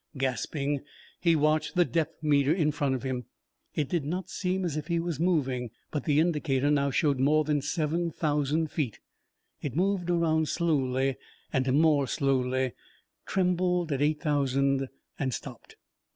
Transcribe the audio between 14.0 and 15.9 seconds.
eight thousand and stopped.